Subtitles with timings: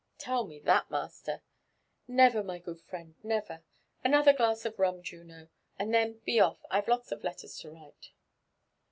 [0.17, 1.43] Tell me that, master."
[2.07, 3.61] »"Never, my good friend— never.
[4.03, 8.09] Another glass of rum, Juno, and then be off— I've lots of lellers (o write."